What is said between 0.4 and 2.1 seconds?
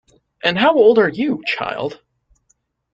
And how old are you, child!